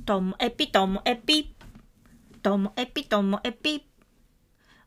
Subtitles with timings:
[0.00, 1.54] ともエピともエピ。
[2.42, 3.86] ともエピともエピ。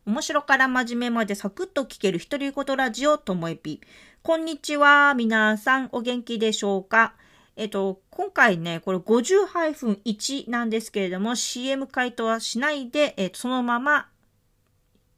[0.06, 3.80] 面白から真面目までサクッと聞ける独り言ラジオともエピ。
[4.22, 5.14] こんにちは。
[5.14, 7.14] 皆さんお元気でしょうか？
[7.56, 14.08] えっと、今回ね、これ50-1なんですけれども、CM 回答はしないで、えっと、そのまま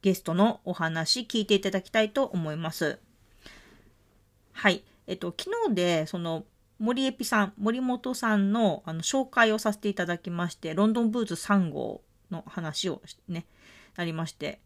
[0.03, 2.99] ゲストのお話聞いていただきたいと思います。
[4.53, 4.85] はい。
[5.07, 6.45] えっと、昨日で、その、
[6.79, 13.47] 森エピさん、森本さんのあの紹介をさせていただきまして、ロンドンブーツ3号の話をね、
[13.97, 14.61] なりまして。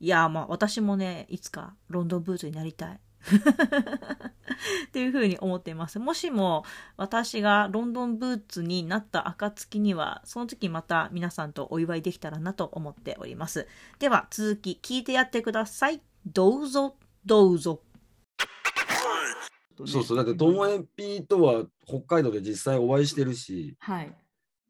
[0.00, 3.00] いやーまあ私もね、いつかロンドンブーツになりたい。
[3.20, 5.98] っていうふうに思っています。
[5.98, 6.64] もしも
[6.96, 13.68] 私がロンドンブーツになった暁には、その時また皆さんとお祝いできたらなと思っております。
[13.98, 16.00] では続き聞いてやってください。
[16.26, 17.82] どうぞ、どうぞ。
[19.86, 24.16] そうそう、だって、ともえぴとは北海道で実際お会いしてるし、はい。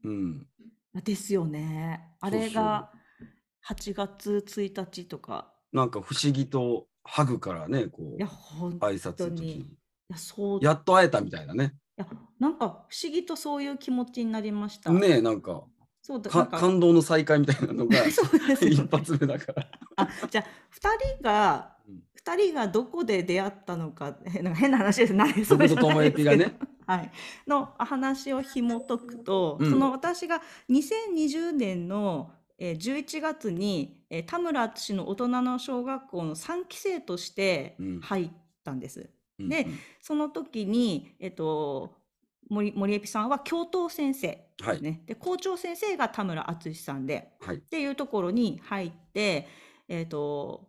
[0.05, 0.46] うん、
[1.05, 2.14] ですよね。
[2.20, 2.91] あれが
[3.68, 5.52] 8月1日とか。
[5.73, 9.30] なんか不思議とハグからね、こいや、う、本挨拶当に。
[9.30, 9.76] いの時に、
[10.09, 10.60] や、そう。
[10.60, 11.74] いやっと会えたみたいなね。
[11.96, 12.07] や、
[12.38, 14.90] なんか不思議とそういう気持ちになりました。
[14.90, 15.65] ねえ、なんか、
[16.11, 16.59] そうだ。
[16.59, 19.66] 感動の再会みたいなのが そうです一発目だから。
[19.97, 20.45] あ、じゃあ、
[20.75, 25.15] 2人がうん、二人がどこで出会ったのか、えなんか変な話です。
[25.15, 26.33] ない僕とともえぴが。
[26.33, 26.71] それじゃないですね。
[26.87, 27.13] はい。
[27.47, 38.31] の話を紐解くと、うんその私が2020年のえー11月に、えー田村淳の大人の小学校の3期生としてうん入っ
[38.65, 39.09] たんです。
[39.38, 39.66] うんで
[40.03, 41.97] その時に、えっと、
[42.51, 47.59] 森森エピさんは教頭先生はい、ね、で校長先生が田村淳さんではいっ。
[47.59, 49.49] ていうところに入って、
[49.89, 50.69] えっと、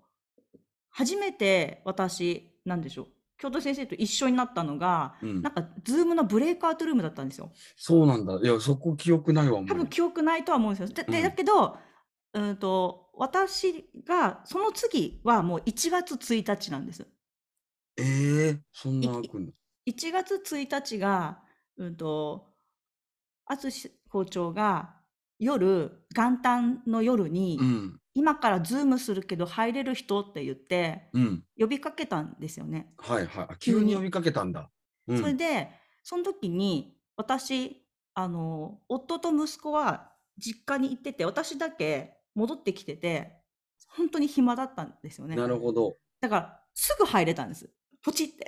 [0.89, 3.07] 初めて私なんでしょう
[3.41, 7.51] 教頭先生と一緒になったのが、うんなんかズームのブレイクアウトルームだったんですよ。
[7.75, 8.35] そうなんだ。
[8.35, 10.95] いや、そこ記憶ないわ、多分記憶ないとは思うんですよ。
[10.95, 11.77] ででうんだけど、
[12.33, 17.07] うんと私がその次はもう1月1日なんです。
[17.97, 19.51] ええそんな来んの。
[19.87, 21.39] 1月1日が、
[21.77, 22.50] うんと、
[23.45, 24.95] 淳校長が
[25.39, 31.43] 夜、元旦の夜に、うん、今からズームするけど入れる人って言って、うん。
[31.57, 32.93] 呼びかけたんですよね。
[32.97, 33.45] はいはい。
[33.49, 34.69] あ急に急に呼びかけたんだ。
[35.07, 35.69] うん、それで、
[36.03, 43.41] その時に私、あの、夫と息子は実家に行ってて、私だけ戻ってきてて、
[43.87, 45.35] 本当に暇だったんですよね。
[45.35, 45.97] なるほど。
[46.19, 47.69] だから、すぐ入れたんです。
[48.03, 48.45] ポチって。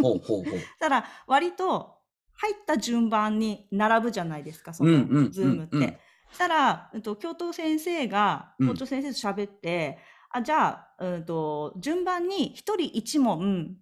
[0.00, 0.60] ほうほうほう。
[0.80, 1.99] ただ割と
[2.40, 5.76] 入った順番に並ぶじゃないですかそのうんうんズームって。
[5.76, 5.96] うんうん
[6.32, 9.98] したら、うんと、教頭先生がうん校長先生と喋って、
[10.30, 13.76] あじゃあ、うんと、順番に一人一問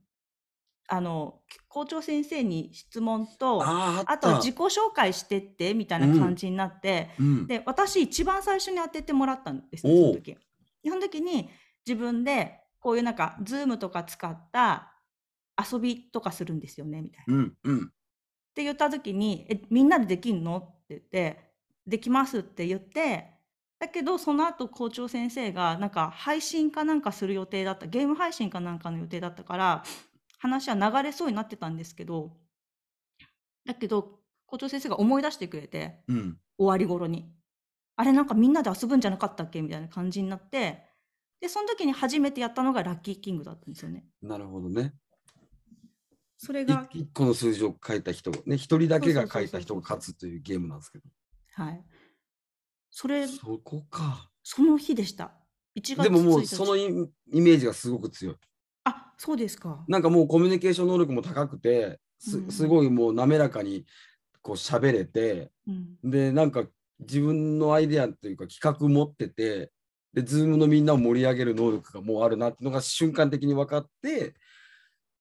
[0.90, 4.18] あの校長先生に質問とあ。
[4.18, 10.34] と自己紹介してってみたいな感じになって、うん、で私一番最初に当ててもらったんですその時。
[10.34, 10.38] で
[10.88, 11.50] その時に
[11.86, 14.94] 自分でこういうなんかズームとか使った
[15.70, 17.34] 遊びとかするんですよねみたいな。
[17.34, 17.92] うん、うん。
[18.58, 21.38] って言った時に「えみんなでできんの?」って言って
[21.86, 23.30] 「できます」って言って
[23.78, 29.84] だけどその後校長先生がなんか配信かなんかする予定だったゲーム配信かなんかの予定だったから
[30.38, 32.36] 話は流れそうになってたんですけど
[33.64, 36.40] だけど校長先生が思い出してくれてうん。
[36.58, 37.32] 終わり頃に
[37.94, 39.62] あれなんかみんなで遊ぶんじゃなかったっけ？
[39.62, 40.84] みたいな感じになって
[41.40, 44.04] でその時に初めてやったのがラッキーキングだったんですよね。
[44.20, 44.94] なるほどね。
[46.42, 51.04] いそれが一個の数字を書いた人がね、一人だけが書いた人が勝つというゲームなんですけど。
[51.54, 51.84] はい
[52.90, 54.28] それそこか。
[54.42, 55.30] その日でした。
[55.76, 56.86] 1月でももう1日そのイ
[57.32, 58.36] イメージがすごく強い。
[58.82, 59.84] あ、そうですか。
[59.86, 63.86] なんかもうコミュニケーション能力も高くて、すうんすごいもう滑らかに
[64.42, 66.10] こう喋れて、うん。
[66.10, 66.64] で、なんか
[66.98, 69.70] 自分のアイデアというか企画持ってて、
[70.12, 74.34] で、ズームのみんなを盛り上げる能力がもうあるなっていうのが瞬間的に分かって、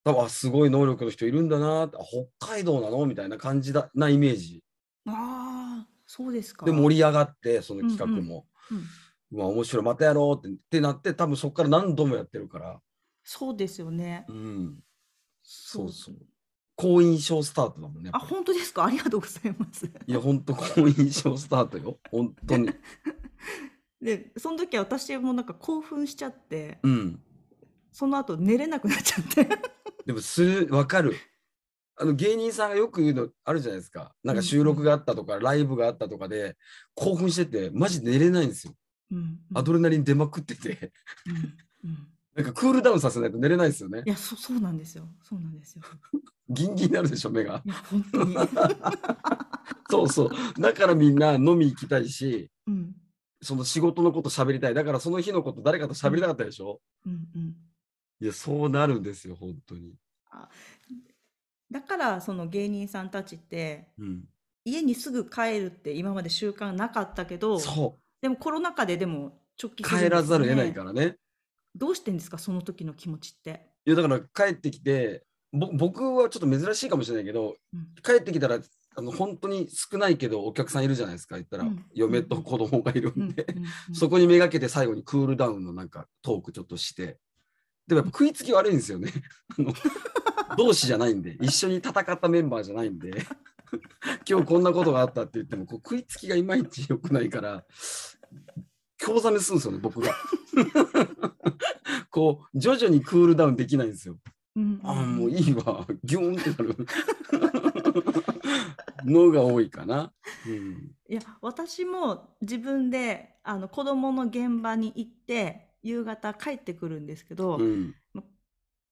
[0.08, 1.90] 多分あすごい能力の人いるんだな
[2.40, 3.06] 北海道なの？
[3.06, 4.64] みたいな感じだなイメージ。
[5.06, 6.66] ああ、そうですか。
[6.66, 8.48] で、盛り上がって、その企画うんうんも。
[8.72, 8.84] うん
[9.30, 12.80] うわ、面白い、またやろうってってなって、多分そこから何度もやってるから。
[13.26, 14.26] そうですよね。
[14.30, 14.80] うん。
[15.44, 16.18] そうそそうう。
[16.78, 18.10] 好印象スタートだもんね。
[18.10, 18.86] やあ、本当ですか？
[18.86, 19.86] ありがとうございます。
[19.86, 22.00] いや、本当好印象スタートよ。
[22.10, 22.70] 本当に。
[24.02, 27.22] で、その時は私もなんか興奮しちゃって、うん。
[27.92, 29.50] その後寝れなくなっちゃって。
[30.08, 31.16] でも、する、わかる。
[32.00, 34.14] あの芸人さんがよく言うのあるじゃないですか。
[34.24, 36.56] なんか収録があったとか、ライブがあったとかで、
[36.96, 38.74] 興奮してて、マジ寝れないんですよ。
[39.12, 39.40] うん。
[39.54, 40.92] アドレナリン出まくってて。
[41.84, 44.10] うんうんなんかクールダウンさせないと寝れないですよねい。
[44.10, 45.82] やそそうなんですよそうなんですよ
[46.50, 47.64] ギンギンになるでしょ、目が。
[47.90, 48.36] 本当に
[49.90, 50.62] そうそう。
[50.62, 52.96] だからみんな飲み行きたいし、うん
[53.42, 54.74] その仕事のこと喋りたい。
[54.74, 57.56] だからその日のこと誰かと喋りたかったでしょ、うんうん
[58.20, 59.94] いや、そうなるんですよ、本当に。
[61.72, 64.24] だからその芸人さんたちってうん。
[64.66, 68.02] 家にすぐ帰るって今まで習慣なかったけどそう。
[68.22, 71.16] でもコロナ禍ででも直帰するんですよ帰らざるを得ないねからね。
[71.74, 73.70] どうしてんですかその時の気持ちって？
[73.86, 75.24] いや、だから帰ってきて、
[75.54, 78.60] ぼ僕はちょっと珍しいかもしれないけど、うん帰ってきたら、
[78.96, 83.62] あの本当に少ないけどお客さんいるじゃないですか、言ったら、うん嫁と子供がいるうんんで、うんう
[83.92, 87.20] んそこにめがけて最後にクールダウンのなんかトークちょっとして、
[87.88, 89.12] でもやっぱ食いつき悪いんですよね。
[89.58, 89.74] あの
[90.58, 93.12] 同志じゃないんで、 一緒に戦ったメンバーじゃないんで、
[94.30, 97.66] 今日こんなことがあったって言っても、こう食いつきがいまいち良くないから、
[98.98, 100.14] 興ざめするんですよね、僕が。
[102.10, 104.18] こう、徐々にクールダウンできないんですよ。
[104.56, 106.88] うんああ、もういいわ、ギューンってなる
[109.06, 110.12] のが多いかな。
[110.48, 117.96] うん、いや私も自分であの子供の現場に行って夕方帰ってくるんですけど、うん、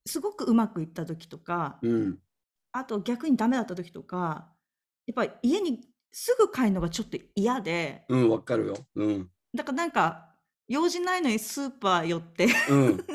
[0.06, 2.18] すごくうまくいった時とか、うん、
[2.72, 4.48] あと逆にダメだった時とか
[5.08, 8.76] やっぱり家にすぐ帰るのがちょっと嫌でうん、わかるよ。
[8.96, 10.30] うん、だからなんか
[10.68, 13.06] 用事ないのにスーパー寄ってうん。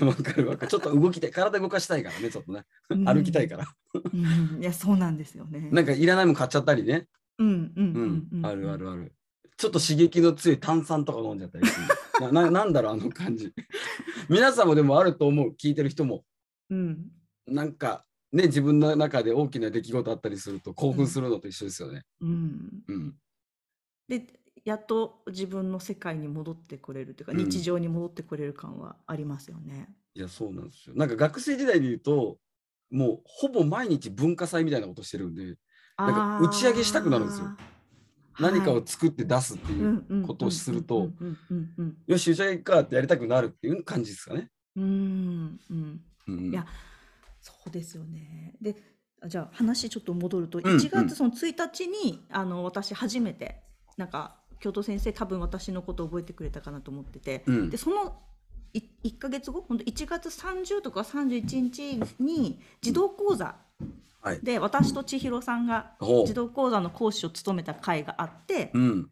[0.00, 0.70] わかるわかる。
[0.70, 1.30] ちょっと動きたい。
[1.30, 2.64] 体動かしたいからね、ちょっとね。
[2.88, 3.66] 歩きたいから。
[3.94, 4.16] う
[4.58, 5.68] ん、いやそうなんですよね。
[5.70, 7.06] なんかいらないもん買っちゃったりね。
[7.38, 7.92] うんうん
[8.32, 9.12] ううんん、あるあるある。
[9.56, 11.86] ちょっと刺激の強い炭酸とか飲んじゃったりする
[12.20, 12.50] なな。
[12.50, 13.52] なんだろう、あの感じ。
[14.28, 15.50] 皆さんもでもあると思う。
[15.50, 16.24] 聞いてる人も。
[16.70, 17.10] うん
[17.46, 22.04] なんか、ね、自分の中で大きな出来事あったりすると興奮するのと一緒ですよね。
[22.20, 23.16] うん、うん。
[24.08, 24.26] で
[24.64, 29.94] やっと自分の世界に戻ってこれるというか、うん日常に戻ってこれる感はありますよね。
[30.14, 30.94] いや、そうなんですよ。
[30.96, 32.38] なんか学生時代で言うと、
[32.90, 35.56] もうほぼ毎日文化祭みたいなことしてるんで、
[35.98, 37.56] なんか打ち上げしたくなるんですよ
[38.38, 38.80] 何かはい。
[38.80, 41.08] を作って出すっていう、ことをすると
[42.06, 44.50] よし、打ち上げかってやりたくなるっていう感じですかね。
[44.76, 45.60] うん
[46.26, 46.50] うん。
[46.50, 46.66] いや
[47.40, 48.54] そうですよね。
[48.60, 48.76] で
[49.20, 53.62] あじゃあ話ちょっと戻ると、ん1月その1日にあの私初めて
[53.96, 57.70] なんか教頭先生多分私のこと覚えてくれたかなと思ってて、うん。
[57.70, 58.20] でその
[58.72, 63.56] い1ヶ月後本当1月30とか31日に児童講座
[64.24, 64.40] はい。
[64.42, 69.10] で私と千尋さんがほう児童講座の講師を務めた会があって、うん。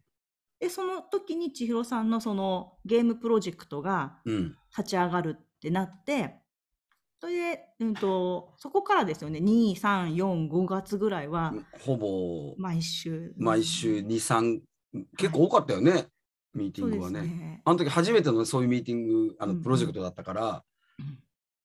[0.59, 4.55] でその時に千尋さんのそのゲームプロジェクトがうん。
[4.75, 6.39] 立ち上がるってなって
[7.21, 11.53] それで、うん、とそこからですよね2345月ぐらいは
[11.85, 14.59] ほぼ毎週毎週2、3、
[15.15, 16.07] 結構多かったよね、
[16.53, 17.21] ミーティングはね。
[17.21, 20.63] ねあの時初めてのそういうミーティング、あのプロジェクトだったから、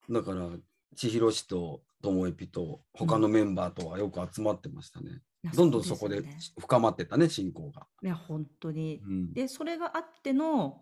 [0.09, 0.49] だから、
[0.95, 5.21] 千尋氏とともえぴと他のメンバーとはよく集まってましたね。
[5.43, 6.23] いやどんどんそこで
[6.59, 7.87] 深まってったね、進行が。
[8.03, 9.33] いや本当にうん。
[9.33, 10.81] でそれがあっての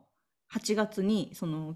[0.54, 1.76] 8月にその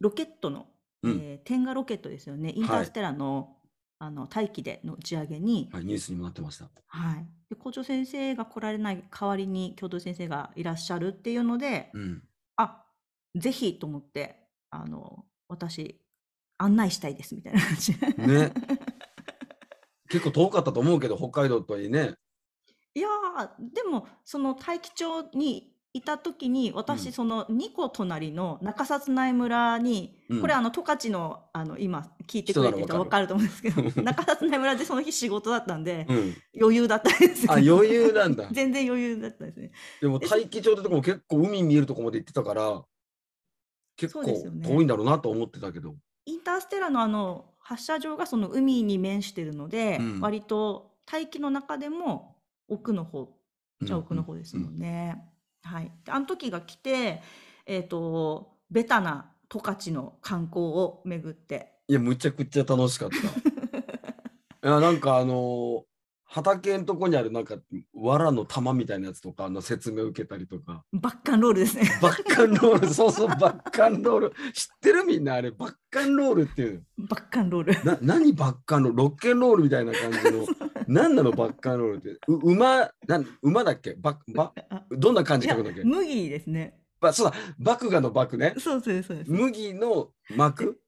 [0.00, 0.66] ロケットの、
[1.02, 3.56] うんえー天下ロケットですよねインターステラの,、
[3.98, 6.70] あの大気での打ち上げに、はい、ニュースにもなってました。
[6.86, 12.22] はい、で校長先生が来られない代わりに教頭先生がいらっしゃるっていうので、うん。
[12.56, 12.84] あ
[13.36, 14.36] ぜひと思って
[14.70, 15.99] あの私
[16.62, 18.52] 案内したいですみたいな感じでね
[20.10, 22.14] 結構遠かったと思うけど、北海道とはいえね。
[22.94, 36.34] いやーでもその大樹町にいた時にうん私その2個隣の中札内村に、うんこれあの十勝のあの今聞いてくれてる人分かると思うんですけど 中札内村でその日仕事だったんで、うん。
[36.60, 38.48] 余裕だったんですよあ、余裕なんだ。
[38.52, 42.84] 全然余裕だったんですねでも大気町ってとこも結構海見えるとこまで行ってたから、
[43.96, 45.94] 結構遠いんだろうなと思ってたけど。
[46.30, 50.20] インターステラのあの発射場がその海に面してるので、うん。
[50.20, 52.36] 割と大気の中でも
[52.68, 53.28] 奥の方
[53.82, 54.76] じゃあ奥の方ですもうん。
[54.76, 55.22] んね。
[55.62, 57.20] はい、であの時が来て、
[57.66, 61.72] えー、とベタな十勝の観光を巡って。
[61.88, 63.16] いや、むちゃくちゃ楽しかった。
[64.68, 65.89] いや、なんかあのー
[66.32, 67.56] 畑のとこにあるなんか、
[67.92, 71.90] 藁の玉みたいなやつとかの説明を受けたりとか、バッカンロールですね。
[72.00, 74.30] バッカンロール、そうそう、バッカンロール。
[74.54, 76.84] 知ってるみんなあれ、バッカンロールっていう。
[76.98, 77.84] バッカンロール。
[77.84, 78.98] な、何バッカンロール？
[78.98, 80.46] ロッケンロールみたいな感じの。
[80.86, 82.10] 何なのバッカンロールって？
[82.28, 83.94] う馬、なん馬だっけ？
[83.98, 86.76] ババあどんな感じ書くんだっけ麦ですね。
[87.00, 88.54] ばそうだ、麦芽の麦ね。
[88.58, 90.78] そうそうそう麦の膜？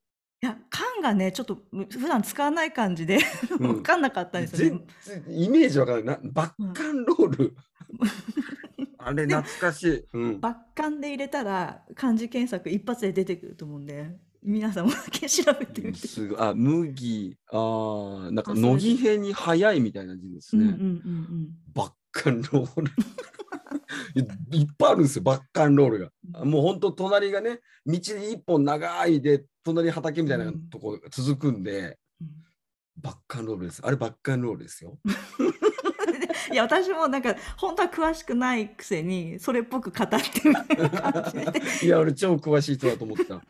[0.42, 3.18] や缶がねちょっとむ普段使わない感じで
[3.50, 5.22] うん分かんなかったんですよね全。
[5.24, 6.04] 然イメージわからない。
[6.06, 7.56] なバッカンロール。
[8.98, 10.04] あれ懐かしい。
[10.12, 10.40] うん。
[10.40, 14.16] バッカンで入れたら漢字検索一発で出てくると思うんで。
[14.44, 16.08] 皆さんもだけ調べてみて。
[16.08, 22.90] すごいあ麦あーなんかあそうです乃木編に早いみたいな字ですんうんうんバッカンロール
[24.14, 24.20] い
[24.60, 26.10] いっぱいあるんですよバッカンロールが。
[26.40, 27.98] うんもう本当隣がね道に
[28.32, 32.28] 一本長いで隣畑みたいなうんとこ続くんで、うん
[32.94, 33.80] バッカンロールです。
[33.84, 34.98] あれバッカンロールですよ。
[36.52, 40.16] いや私もなんか本当は詳しくないくせにそれっぽく語って
[40.48, 43.40] みたいな感じで いや俺超詳しい人だと思ってた。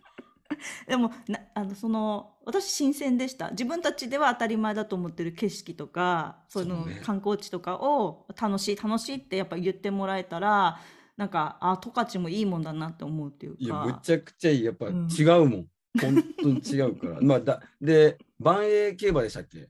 [0.89, 3.51] でもなあのその私新鮮でした。
[3.51, 7.01] 自分たちでは当たり前だと思ってる景色とかそういうのそうね。
[7.05, 10.79] 観光地とかを楽しい楽しいってやっぱ言ってもらえたら
[11.17, 14.65] なんかあ十勝もいいもんだなって思うっていういやむかちゃくちゃいい。
[14.65, 15.09] やっぱうん。
[15.11, 15.67] 違うもん。
[16.01, 17.21] 本当に違うから。
[17.23, 19.69] まあだで万栄競馬でしたっけ？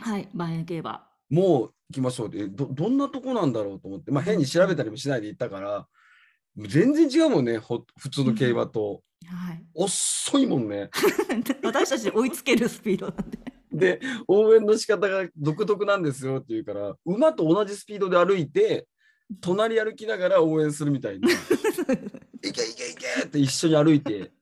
[0.00, 1.06] はい万円競馬。
[1.30, 2.28] もう行きましょう。
[2.28, 5.88] ってどどんなとこなんだろうと思って、まあ、変に調べたりもしないで行ったから、
[6.56, 9.64] 全然違うもんねほ普通の競馬と、はい。
[9.74, 10.90] 遅いもんね。
[11.62, 13.38] 私たちで追いつけるスピードなんで。
[13.72, 18.88] で応援の仕方が独特なんですよって言うから馬と同じスピードで歩いて
[19.40, 21.32] 隣歩きながら応援するみたいに「い
[22.42, 24.32] けいけいけ!」って一緒に歩いて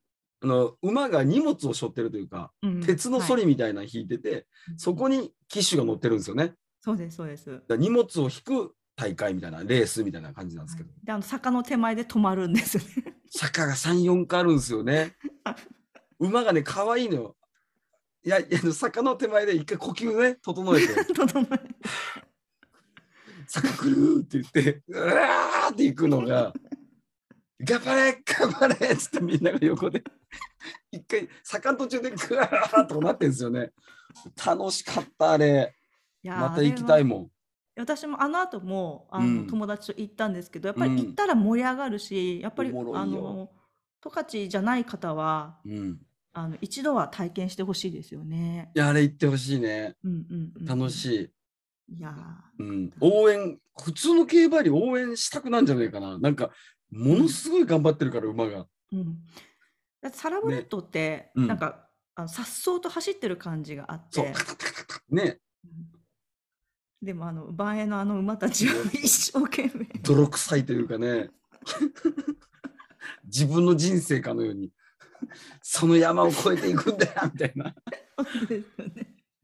[0.41, 2.81] あの馬が荷物を背負ってるというかうん。
[2.81, 4.47] 鉄のはいソリみたいなの引いてて、
[4.79, 6.55] そこに騎手が乗ってるんですよね。
[6.81, 7.61] そうですそうです。
[7.71, 15.14] 荷物を引く大会みたいなレースみたいな感じなんですけど、であの坂の手前で止まるんですよね坂が3、4回あるんですよね。
[16.19, 17.37] 馬がね、可愛いのよ。
[18.25, 21.61] いや、いや坂の手前で一回呼吸ね、整えて、 整え
[23.47, 26.52] 坂来るって言って、うわーって行くのが、
[27.61, 30.02] 頑張れ頑張れっつってみんなが横で、
[30.90, 33.71] 一回坂の途中でグワーっとなってんですよね。
[34.45, 35.73] 楽しかった、あれ。
[36.25, 37.31] また行きたいもん。
[37.79, 43.51] 私もあの後もあの、うん友達と行ったんですけどやっぱりうん行ったら盛り上がるし、やっぱりおもろいよあの
[44.03, 45.99] 十勝じゃない方はうん。
[46.35, 48.71] あの一度は体験してほしいですよね。
[48.75, 49.97] いや、あれ行ってほしいね。
[50.05, 51.33] うんうんうん、楽し
[51.89, 51.95] い。
[51.95, 51.99] い。
[51.99, 52.15] いや
[52.59, 56.17] うん、応援、普通の競馬より応援したくなんじゃないかな。
[56.19, 56.51] なんか、
[56.91, 58.61] ものすごい頑張ってるから、馬が。
[58.61, 59.19] ーうん、
[60.01, 64.33] だってサラブレッドって、うんなんかあの颯爽と走ってる感じがあっそうて、、
[65.11, 65.98] ね、うん
[67.00, 71.31] でもあの万栄のあの馬たちは一生懸命泥臭いというかね、
[73.25, 74.73] 自分の人生かのように、
[75.62, 77.75] その山を越えていくんだよ、みたいな。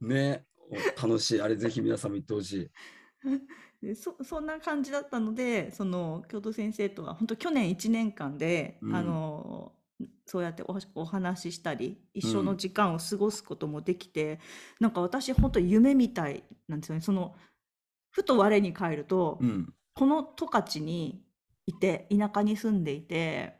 [0.00, 0.44] ね。
[1.00, 1.40] 楽しい。
[1.40, 2.70] あれ、ぜひ皆さんも行ってほしい。
[3.84, 9.72] でそそんな感じだったのでその京都先生とは本当去年1年間で、うんあの
[10.26, 14.40] そうやっておお話ししたり一緒うんの時間を過ごすこともできて、
[14.80, 17.34] なんか私本当夢みたいなんですよねその
[18.10, 19.72] ふと我に返ると、うん。
[19.96, 21.22] この十勝に
[21.66, 23.54] いて田舎に住んでいて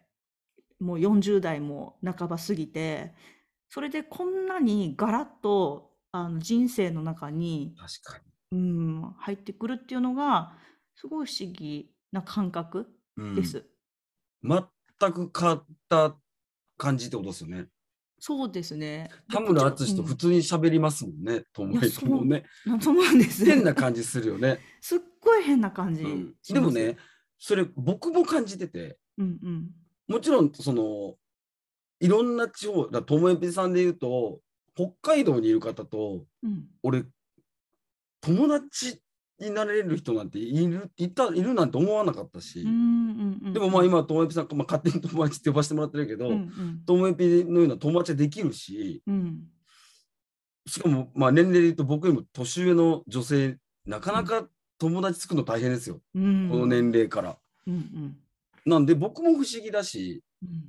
[0.80, 3.14] もう40代も半ば過ぎて
[3.68, 10.52] それでこんなにガラッとあの人生の中に確かうん、入ってくるっていうのが
[10.94, 12.86] すごい不思議な感覚
[13.16, 13.24] に。
[13.24, 13.64] うんです。
[14.42, 16.16] 全く変わった
[16.76, 17.66] 感じってことですよね。
[18.18, 19.10] そうですね。
[19.28, 22.44] で田村淳と普通に喋りますもんね、と思いもね。
[22.66, 23.44] うんそうなんです。
[23.44, 24.60] 変な感じするよね。
[24.80, 26.34] すっごい変な感じうん。
[26.48, 26.96] でもね、
[27.38, 29.70] それ僕も感じてて、うんうん。
[30.08, 31.16] もちろんその
[32.00, 34.40] いろんな地方だともえぴさんで言うと
[34.74, 37.04] 北海道にいる方とうん俺
[38.20, 39.02] 友達
[39.40, 42.62] になれる人なんているいたいるなんて思わなかったし。
[42.62, 42.68] で
[43.60, 46.30] もまあ今ともえぴさん、まあ、勝手に友達って呼ばせてもらってるけど、
[46.86, 49.42] ともえぴのような友達はできるしうん
[50.66, 54.48] しかもまあ年齢で言うと僕よりも年上の女性なかなか
[54.78, 56.48] 友達作るの大変ですよ、うん。
[56.50, 57.36] この年齢から。
[57.66, 58.16] うんうん
[58.66, 60.64] なんで僕も不思議だしうん。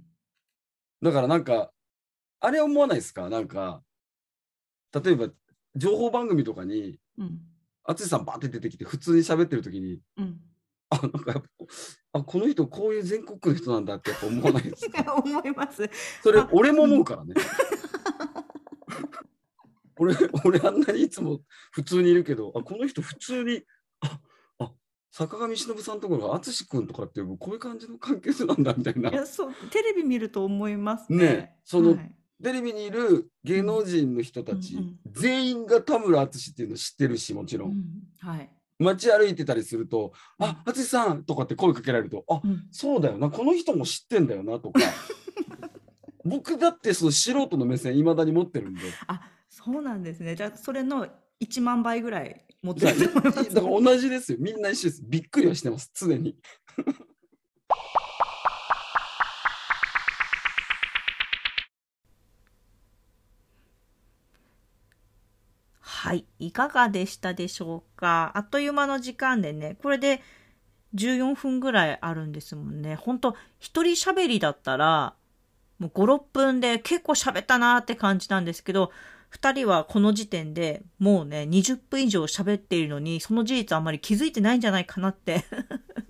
[1.02, 1.72] だからなんか、
[2.42, 3.30] あれ思わないですか？
[3.30, 3.84] なんか、
[4.92, 5.30] 例えば
[5.78, 7.40] 情報番組とかに、うん
[7.88, 10.40] 淳さんバーって出てきて普通に喋ってる時に、うん。
[10.90, 11.48] あ、なんかやっぱ、
[12.20, 15.16] あ、この人こういう全国区の人なんだってやっぱ思わないですか？
[15.16, 15.90] 思います。
[16.24, 17.34] それあ、俺も思うからね。
[19.98, 23.64] 俺、俺あんなにいつも普通にいるけど、あ、この人普通に、
[24.02, 24.20] あ、
[24.60, 24.72] あ、
[25.12, 29.10] 坂上忍さんところが淳君とかってこういう感じの関係性なんだみたいな。
[29.10, 31.18] いやそうテレビ見ると思いますね。
[31.18, 37.86] ねそのはいテレビにいる芸能人の人たち、うんうん全員が田村淳っていうの知ってるしもちろん、うん
[38.20, 38.50] はい。
[38.80, 40.46] 街歩いてたりすると「うん。
[40.46, 42.68] あ淳さん!」とかって声かけられると「あうん。
[42.70, 44.82] そうだよなこの人も知ってんだよな」とか。
[46.26, 48.82] 僕だってその素人の目線いまだに持ってるんで。
[49.08, 50.36] あ、そうなんですね。
[50.36, 51.08] じゃあそれの
[51.40, 53.50] 1万倍ぐらい持ってだると思います。
[53.52, 54.38] から同じですよ。
[54.42, 55.04] みんな一緒です。
[55.06, 55.92] びっくりはしてます。
[55.94, 56.36] 常に
[66.06, 66.24] はい。
[66.38, 68.32] いかがでしたでしょうか？
[68.36, 70.22] あっという間の時間でね、これで
[70.94, 72.94] 14分ぐらいあるんですもんね。
[72.94, 75.16] ほんと、一人喋りだったら、
[75.80, 78.92] もう5、6分で結構喋ったなーって感じなんですけど、
[79.30, 85.44] 二人はこの時点でもうね、20分以上喋っているのに、その事実あんまり気づいてないんじゃないかなって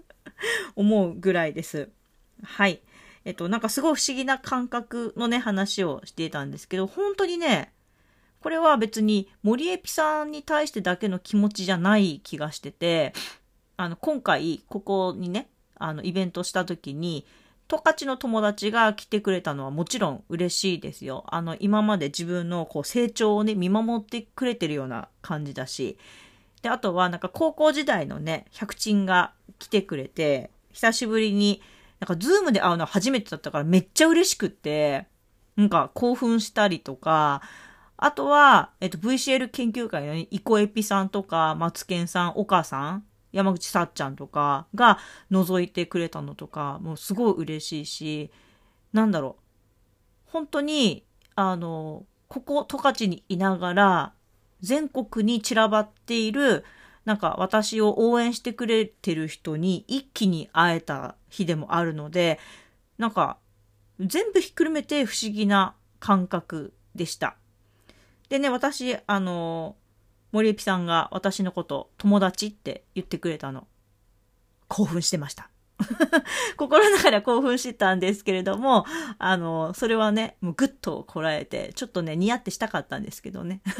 [0.76, 1.88] 思うぐらいです。
[2.44, 2.82] はい。
[3.24, 7.72] えっと、なんかすごい不思議な感覚のね、話をしていたんですけど、本当にね、
[8.46, 13.12] これは別に森エピさんに対してだけの気持ちじゃない気がしてて、
[13.76, 15.50] あの、今回、ここにね、
[15.80, 17.26] あの、イベントした時に、
[17.68, 21.24] 十勝の友達が来てくれたのはもちろん嬉しいですよ。
[21.30, 25.98] あの、今まで自分のこう成長をね、見守ってくれてるような感じだし。
[26.62, 31.64] で、あとはなんか高校時代のね、百鎮が来てくれて、久しぶりに、
[32.00, 35.08] なんかズームで会うのは初めてだったからめっちゃ嬉しくって、
[35.56, 37.42] なんか興奮したりとか、
[37.98, 44.98] あとは、えっと、VCL 研究会の、ね、イコエピさんとか、マツケンさん、岡さん、山口さっちゃんとかが
[45.32, 48.32] 覗いてくれたのとか、もうすごい嬉しいし、
[48.94, 50.32] なんだろう。
[50.32, 54.14] 本当に、あの、ここ、十勝にいながら、
[54.62, 56.66] 全国に散らばっている、
[57.06, 62.40] なんか私を応援してくれてる人に一気に会えた日でもあるので、
[62.98, 63.38] なんか
[64.00, 67.38] 全部ひっくるめて不思議な感覚でした。
[68.30, 69.76] でね、私、あの、
[70.32, 73.68] 森エピさんが私のこと友達って言ってくれたの。
[74.68, 75.50] 興奮してました。
[76.58, 78.86] 心の中では興奮してたんですけれども、
[79.18, 83.62] あの、それはね、もうぐっとこらえて、ちょっとね、似合ってしたかったんですけどね。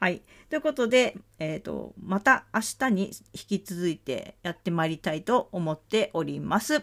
[0.00, 0.22] はい。
[0.48, 6.82] ということで、えっ、ー、と、また明日に引き続いてやってまいりたいと思っております。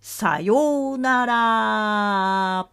[0.00, 2.68] さようなら